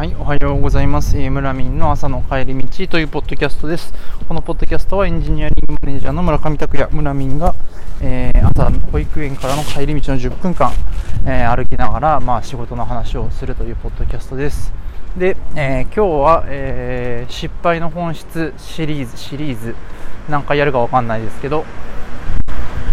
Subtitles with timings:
[0.00, 1.18] はい、おはようございます。
[1.18, 3.92] 村民の朝の帰り道というポッドキャストです。
[4.26, 7.54] このポッドキャストはエンジニアリングマネージャーの村上拓也、村民が、
[8.00, 10.72] えー、朝保育園からの帰り道の10分間、
[11.26, 14.72] えー、歩きながら、まあ、仕事の話をするというポッドキャストです。
[15.18, 19.76] で、えー、今日は、え失敗の本質シリーズ、シリーズ、
[20.30, 21.66] 何回やるかわかんないですけど、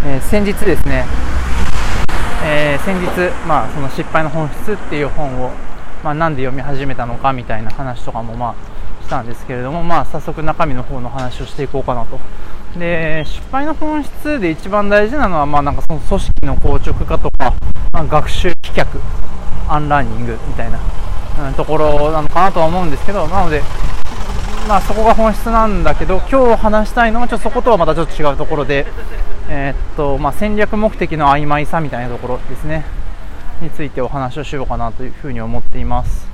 [0.06, 1.06] え先日ですね、
[2.44, 5.52] え先日、まあ、その失敗の本質っていう本を
[6.04, 12.20] まあ、なんで読み始めたのかみたいな話とかもまあしたんですけれども、まあ、早速中身の方の話をしていこうかなと。
[12.78, 17.54] で失敗の本質で一番大事なのは、まあ、なんかその組織の硬直化とか、
[17.92, 18.86] まあ、学習棄却
[19.70, 20.80] unlearning みたいな、
[21.48, 23.62] うん、ところなのかなとは思うんですけどなので、
[24.68, 28.86] まあ、そこが本質なんだけど今日話したいのはちょっとそことはまたちょっと違うところで、
[29.50, 33.07] えー、っとまあ、戦略目的の曖昧さみたいなところですね。
[33.62, 36.28] についてお話をしようかなというふうに思っています。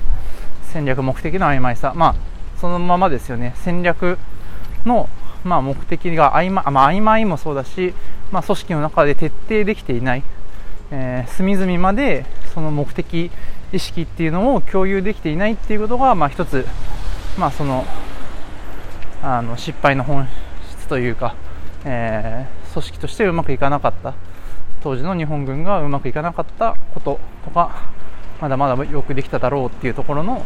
[0.72, 1.92] 戦略目的の曖昧さ。
[1.94, 2.14] まあ
[2.60, 3.52] そのままですよね。
[3.56, 4.18] 戦略
[4.86, 5.08] の、
[5.44, 7.94] まあ、目的が曖昧,、まあ、曖昧もそうだし、
[8.32, 10.22] まあ、組織の中で徹底できていない、
[10.90, 13.30] えー、隅々までその目的
[13.72, 16.66] 意識っていうのを共有できていないっていうことが、まあ、一つ、
[17.38, 17.84] まあ、その
[19.22, 20.28] あの失敗の本
[20.70, 21.34] 質というか、
[21.84, 24.14] えー、組織としてうまくいかなかった。
[24.84, 27.88] 当時の日本軍がうまくいかなかったこととか
[28.38, 30.44] まだまだよくできただろうっていうところの、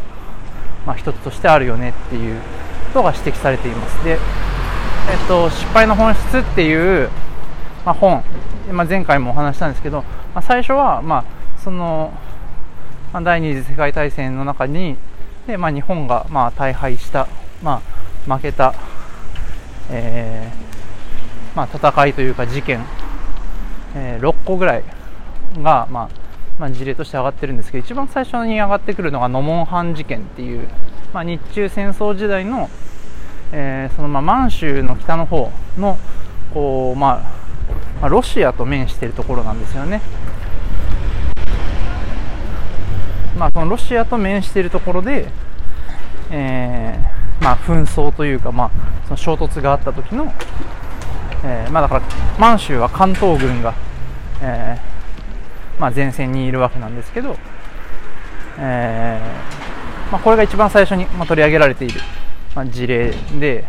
[0.87, 2.39] まあ、一つとしてあるよねっていう
[2.93, 4.01] ことが指摘されています。
[4.05, 4.17] で、えっ
[5.27, 7.09] と、失敗の本質っていう、
[7.85, 8.23] まあ、本、
[8.71, 11.25] まあ、前回もお話したんですけど、まあ、最初は、まあ
[11.61, 12.13] その、
[13.11, 14.95] 第二次世界大戦の中に
[15.47, 17.27] で、まあ、日本が、まあ、大敗した、
[17.61, 17.81] ま
[18.25, 18.73] あ、負けた、
[19.91, 22.85] えーまあ、戦いというか事件
[23.95, 24.83] えー、6個ぐらい
[25.57, 26.09] が、まあ、
[26.59, 30.67] まあ、事例として上がってるんですけど一番最初に上がってくるのがノモンハン事件っていう、
[31.13, 32.69] まあ、日中戦争時代の,、
[33.51, 35.97] えー、そのまあ満州の北の方の
[36.53, 37.39] こう、まあ、
[38.01, 40.01] まあ、ロシアと面しているところなんですよね。
[43.37, 45.29] まあ、そのロシアと面しているところで、
[46.29, 48.71] えーまあ、紛争というか、まあ、
[49.05, 50.31] その衝突があった時の、
[51.43, 52.01] えー、まあ、だから
[52.37, 53.73] 満州は関東軍が、
[54.41, 57.35] えー、まあ、前線にいるわけなんですけど、
[58.57, 61.99] えー、まあ、これが一番最初に、ま取り上げられている、
[62.55, 63.65] ま事例で、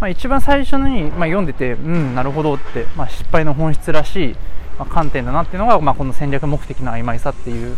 [0.00, 4.36] ま一番最初に、ま読んでてうんなるほどって、ま失敗の本質らしい、
[4.78, 7.76] ま観点だなっていうのが、まこの戦略目的の曖昧さっていう、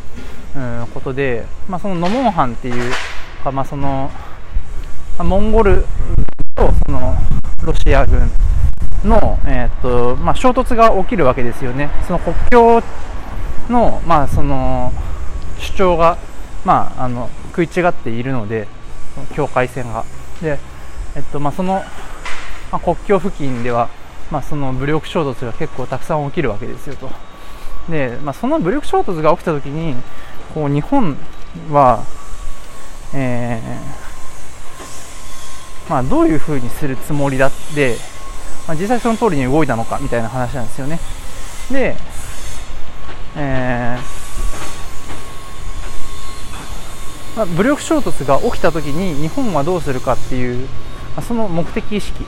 [0.57, 2.93] うん、ことで、まそのノモンハンっていう
[3.43, 4.11] か、ま、その、
[5.19, 5.85] モンゴル
[6.55, 7.15] とその
[7.63, 8.31] ロシア軍
[9.05, 11.91] の、えーとまあ、衝突が起きるわけですよね。
[12.07, 12.83] その国境
[13.69, 14.93] の,、まあ、その
[15.59, 16.19] 主張が、
[16.65, 18.69] まあ、あの食い違っているので、
[19.35, 20.05] 境界線が。
[20.41, 20.59] で、
[21.15, 21.83] えっとまあ、その、
[22.71, 23.89] まあ、国境付近では、
[24.31, 27.11] まあ、その武力衝突が結構たくさん起きるわけですよと。
[27.89, 29.95] で、まあ、その武力衝突が起きた時に
[30.55, 31.17] こう日本
[31.71, 32.05] は、
[33.15, 37.97] えーまあ、どういうふうにするつもりだって
[38.67, 40.99] まあ、実際その通りに動いたのかみたいな話なんですよね。
[41.71, 41.97] で、
[43.37, 50.69] えー、まあ、武力衝突が起きた時に日本はどうするかっていう、ま
[51.17, 52.25] あ、その目的意識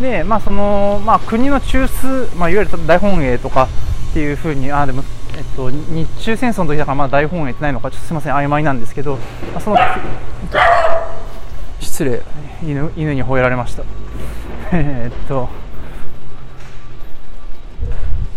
[0.00, 3.68] で、まあそのまあ、国の中枢、まあ、いわゆる大本営とか
[4.10, 5.02] っていうふうにあでも、
[5.36, 9.16] えっと、日中戦争の時だからまだ大本営ってないのかちょっとすみません曖昧なんですけど、
[9.52, 9.76] まあ、その
[11.80, 12.22] 失礼
[12.62, 13.82] 犬犬に吠えられました
[14.72, 15.48] えっと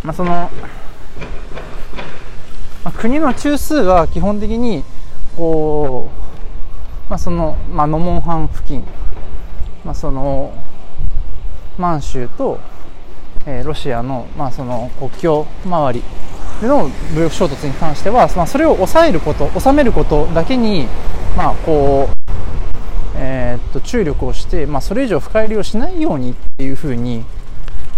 [0.03, 0.49] まあその、ま
[2.85, 4.83] あ、国の中枢は基本的に
[5.35, 6.09] こ
[7.07, 8.83] う、まあ、その、まあ、ノモンハン付近、
[9.83, 10.53] まあ、その
[11.77, 12.59] 満州と、
[13.45, 16.03] えー、ロシアの,、まあその国境周り
[16.61, 20.87] での武力衝突に関しては、まあ、それを抑えること収めることだけに、
[21.37, 22.16] まあ、こう、
[23.67, 27.23] と注力をして、まあ、それ以上深入りをしないようにっていうふうに、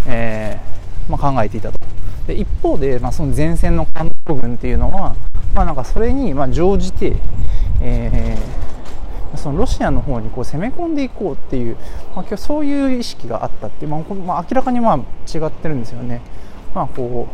[0.08, 1.80] えー、まあ、考えていたと
[2.28, 5.16] で一方で、まあ、その前線の関東軍っていうのは、
[5.54, 7.16] まあ、なんかそれにま乗じて、
[7.82, 11.78] えー、そのロシアの方にこう攻め込んでいこうっていう、
[12.16, 16.22] まあ、そういう意識があったっていう、まあ、まあ、明らかにまあ違ってるんですよね。
[16.74, 17.28] まあこ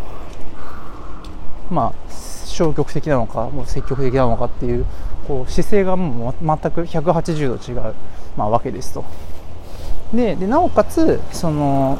[1.69, 2.11] うまあ、
[2.55, 4.85] 消極的なのかもう積極的なのかっていう
[5.27, 7.93] こう姿勢がもう全く180度違う、
[8.37, 9.03] まあ、わけですと。
[10.13, 11.99] ででなおかつその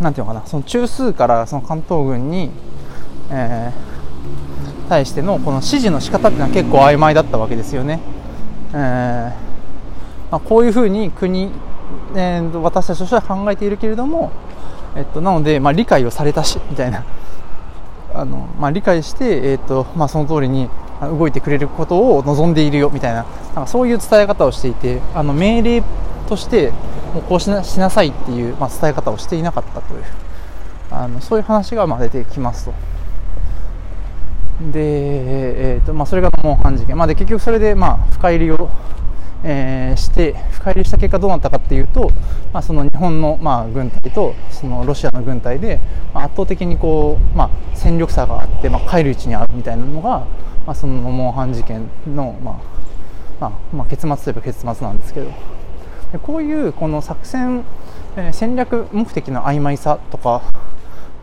[0.00, 2.50] なんていうのかなその中枢からその関東軍に、
[3.30, 8.00] えー、対してのこの指示の仕方っていうのは結構曖昧だったわけですよね。
[8.72, 9.50] えー
[10.30, 11.50] まあ、こういうふうに国、
[12.14, 14.30] えー、私たちとしては考えているけれども、
[14.96, 17.04] えっと、なので、まあ、理解をされたしみたいな
[18.14, 20.68] あの、まあ、理解して、えっとまあ、その通りに
[21.00, 25.82] 動いてくれることを望んでいるよみたいななんかそういう伝え方をしていてあの命令
[26.28, 26.70] として
[27.14, 30.04] もうこうしなしなさいっていう、まあ、伝え方をしていなかったという
[30.90, 32.74] あのそういう話がまあ出てきますと。
[34.60, 38.68] で、えーとまあ、それがモンハン事件、まあ、で結局それで、まあ、深入りを、
[39.42, 42.10] えー、して深入りした結果どうなったかっていうと、
[42.52, 45.80] まあ、その日本の、まあ、軍隊とそのロシアの軍隊で、
[46.12, 50.26] まあ、圧倒的にこう、まあ、戦力差があって、まあ、帰る位置にあるみたいなのが、
[50.66, 52.54] まあ、そのモンハン事件の、まあ
[53.40, 55.30] まあまあ、結末といえば結末なんですけど
[56.12, 57.64] でこういうこの作戦、
[58.16, 60.42] えー、戦略目的の曖昧さとか,、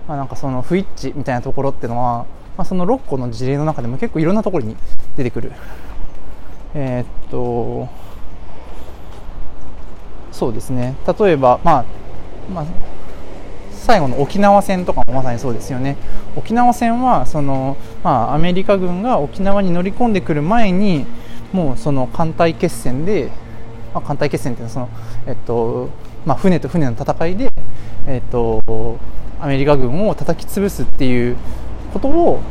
[0.07, 2.25] まあ、なんかその不一致みたいなところっていうのは
[2.57, 4.75] まあ、その6個の事例の中でも結構いろんなところに
[5.15, 5.51] 出てくる。
[6.73, 7.87] えー、っと、
[10.37, 10.93] そうですね。
[11.19, 11.85] 例えば、まあ、
[12.53, 12.65] まあ、
[13.73, 15.97] 最後の沖縄戦とかもまさにそうですよね。
[16.35, 21.07] 沖縄戦は、その、まあ、アメリカ軍が沖縄に乗り込んでくる前に、
[21.53, 23.31] もうその艦隊決戦で、
[23.95, 25.89] まあ、艦隊決戦っていうのはその、えっと、
[26.23, 27.51] まあ、船と船の戦いで、
[28.05, 28.61] えっと、
[29.41, 31.35] アメリカ軍を叩き潰すっていう
[31.93, 32.41] ことを、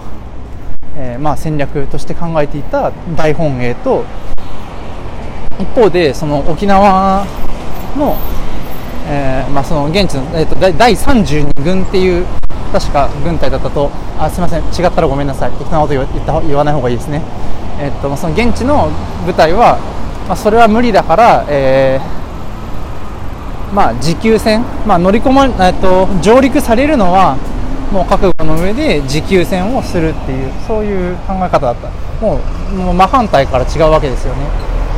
[0.96, 4.04] えー、まあ、戦略として考えていた大本営と
[5.60, 7.45] 一方でその沖縄
[7.96, 8.16] の,、
[9.08, 12.26] えーまあ、その現地の、えーと、第32軍っていう
[12.72, 17.22] 確か軍隊だったとあすみません違ったらごめんなさい適当なこと言った言わない方がいいですね、
[17.80, 18.90] えーと、とその現地の
[19.24, 19.78] 部隊は、
[20.26, 27.36] まあ、それは無理だから、えーまあ、持久戦、まあ、乗り込ま、えーと上陸されるのは
[27.92, 31.88] もう覚悟の上で持久戦をするっていうそういう考え方だった。
[32.20, 32.40] も
[32.72, 34.46] うもう真反対から違うわけですよね。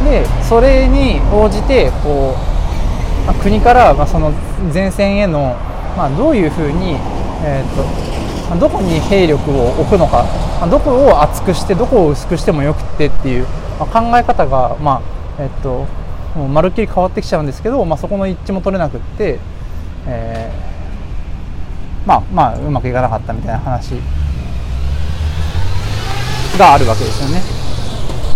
[0.04, 2.57] でそれに応じてこう、
[3.28, 4.32] まあ、国からまあその
[4.72, 5.54] 前線への、
[5.96, 6.96] まあ、どういうふうに、
[7.44, 10.24] えーと、とどこに兵力を置くのか、
[10.60, 13.46] まあ、どこを厚くしてどこを薄くしてもよくてっていう、
[13.78, 15.02] まあ、考え方が、ま
[15.38, 15.86] あえっ、と
[16.34, 19.38] もうまるっきり変わってきちゃうんですけど、まあ、そこの一致も取れなくって、
[20.06, 20.68] えー
[22.08, 23.90] まあまあうまくいかなかったみたいな話
[26.58, 27.42] があるわけですよね。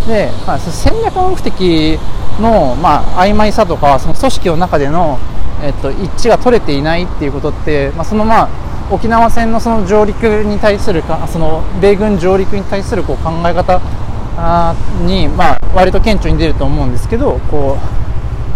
[0.06, 1.98] で、まあ、戦略目的
[2.40, 5.18] の、まあ、曖昧さとかその組織の中での、
[5.62, 8.48] えっと、一致が取れていないっていうことって、まあ、そのまあ
[8.90, 13.80] 沖縄戦のその上陸に対するかその米軍上陸に対するこう考え方
[15.06, 17.78] に、まあ、割と顕著に出ると思うんですけどこ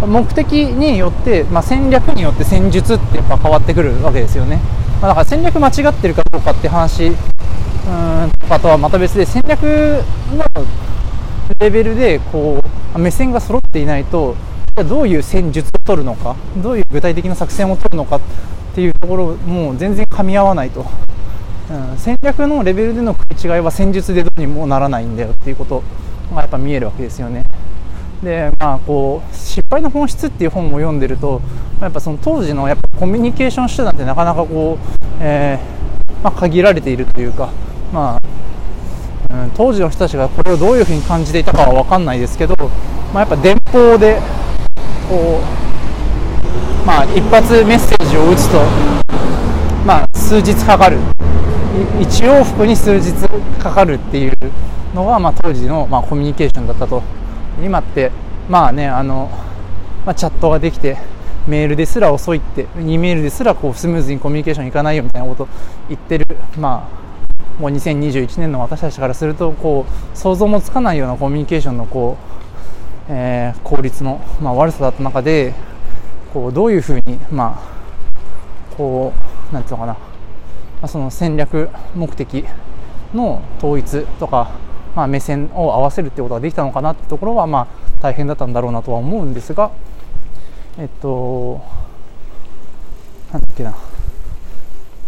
[0.03, 4.61] う目的によって、まあ、戦略によって戦術ってやっぱ変わってくるわけですよね。
[5.01, 10.45] まあ、だから戦略間違ってるかどうかって話うんとかとはまた別で戦略の
[11.59, 12.66] レベルでこう
[12.99, 14.37] 目線が揃っていないと
[14.89, 18.21] どういう戦術を取るのかどういう具体的な作戦を取るのかっ
[18.75, 20.85] ていうところもう全然噛み合わないと、
[21.71, 25.83] うん、戦略のレベルでの食い違いは戦術でどうにもならないんだよっていうこと
[26.35, 27.45] がやっぱ見えるわけですよね。
[28.23, 31.43] でまあこう失敗の本質っていう本を読んでると
[31.81, 37.51] やっぱその当時のやっぱコミュニケーション手段ってなかなかこう、えー、まあ、限られているというか
[37.93, 38.21] まあ、
[39.31, 42.55] うん、当時の人たちがこれをどういうふうに感じていたかは分かんないですけど、
[43.13, 44.21] まあ、やっぱ電報で
[45.09, 45.41] こ
[46.85, 48.59] う、まあ、一発メッセージを打つと、
[49.85, 50.99] まあ、数日かかる。
[52.01, 53.13] 1往復に数日
[53.59, 54.33] かかるっていう
[54.95, 57.03] のが、まあ、当時の、まあ、コミュニケーションだったと。
[57.63, 58.11] 今って
[58.49, 59.31] まあねあの、
[60.05, 60.97] まあ、チャットができて
[61.47, 65.49] メールですら遅いって E メールですらこうスムーズにコミュニケーションいかないよみたいなこと
[65.89, 66.27] 言ってる
[66.59, 67.06] まあ
[67.59, 72.17] もう2021年の私たちからするとこう想像もつかないようなコミュニケーションのこ
[73.09, 75.55] う、えー、効率の、まあ、悪さだった中で
[76.33, 79.13] こうどういうふうにまあこ
[79.51, 80.01] うなんていうのかな、ま
[80.83, 82.45] あ、その戦略目的
[83.15, 89.71] の統一とかまあ、目線を合わせるってことができたのかなってところは、まあ、大変だったんだろうなとは思うんですが、
[90.79, 91.61] えっと、
[93.31, 93.77] なんだっけな。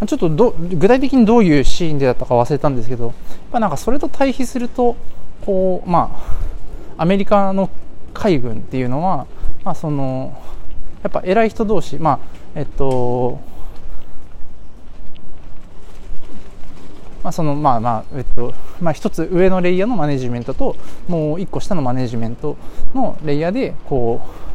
[0.06, 3.14] ちょっとど具体的にどういうシーンでだったか忘れたんですけど、やっ
[3.50, 4.96] ぱなんかそれと対比すると、
[5.44, 6.16] こう、ま
[6.96, 7.68] あ、アメリカの
[8.14, 9.26] 海軍っていうのは、
[9.64, 10.40] まあ、その、
[11.02, 12.18] やっぱ偉い人同士、まあ、
[12.54, 13.40] えっと、
[17.22, 20.76] まあ、そのまあまあえっとまあ一つ上のレイヤーのマネジメントと
[21.08, 22.56] もう一個下のマネジメント
[22.94, 24.47] のレイヤーでこう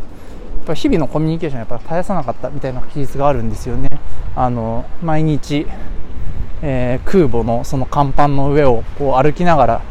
[0.63, 3.89] ぱ日々のコミュニケーションやっぱ絶やさなかったみたいな記述があるんですよね。
[4.35, 5.67] あの毎日、
[6.61, 9.81] えー、空母のその甲板の上をこう歩きながら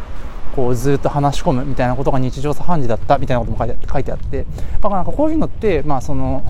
[0.55, 6.45] こうずっと話し込むみたいなことが日常茶飯事だったみたいなことも書いて書いてあってだからなんかこういうのって、まあ、その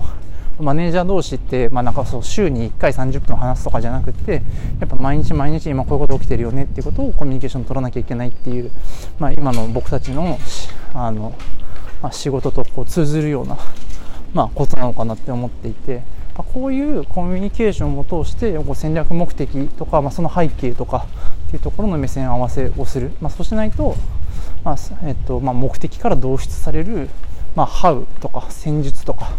[0.59, 4.43] マネージャー同士って、まあ、なんかそう週に1回30分話すとかじゃなくて
[4.79, 8.71] やっぱ毎日毎日今こういうこと起きてるよねっていうことをコミュニケーション取らなきゃいけないっていう、
[9.19, 10.37] まあ、今の僕たちの
[10.93, 11.33] あの、
[12.01, 13.57] まあ、仕事とこう通ずるような、
[14.33, 16.01] まあ、ことなのかなって思っていて。
[16.35, 21.05] こういうコミュニケーションを通して戦略目的とか、まあ、その背景とか
[21.47, 23.95] っていうところの目線合わせをする、まあ、そうしないと,、
[24.63, 27.07] まあえっとまあ、目的から導出される、
[27.55, 29.29] まあ、How とか戦術とか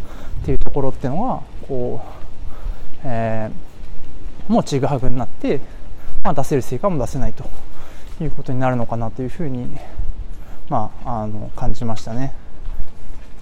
[0.43, 5.61] っていうところっていうのはこう、えー、もうちぐはぐになって、
[6.23, 7.45] まあ、出せる成果も出せないと
[8.23, 9.77] いうことになるのかなというふうに、
[10.69, 12.35] まあ、あの感じましたね。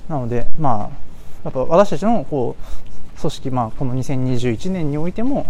[0.08, 1.11] なので、まあ、
[1.44, 5.46] やっぱ私たちのこう組織、まあ、この2021年においても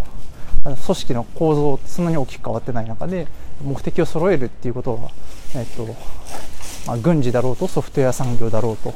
[0.64, 3.26] 組織の構造ってそんなに大きく変わってない中で
[3.64, 5.10] 目的を揃えるっていうことは、
[5.56, 5.86] えっと
[6.86, 8.94] まあ、軍事だろうとソフトウェア産業だろうと、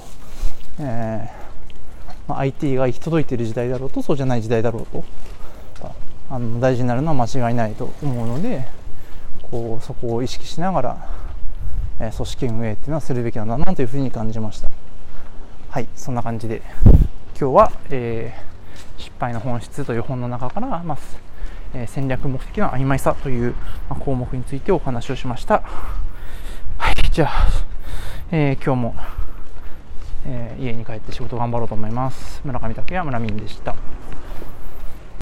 [0.80, 1.46] えー
[2.28, 5.04] まあ、IT が行き届いている時代だろうとそうじゃない時代だろうと
[6.28, 8.66] あの大事になるのは間違いないと思うので
[9.42, 11.08] こうそこを意識しながら、
[12.00, 14.68] えー、組織運営っていうのはするべきなんだなというふうに感じました。
[15.76, 16.62] はいそんな感じで。
[17.38, 20.98] 今日は、えー、失敗の本質という本の中から、まあ
[21.74, 23.52] えー、戦略目的の曖昧さという、
[23.90, 25.62] まあ、項目についてお話をしました。
[26.78, 27.46] はいじゃあ、
[28.30, 28.94] え今日も
[30.24, 32.40] えー、家に帰って仕事頑張ろうと思います。
[32.42, 33.76] 村上拓也村民でした。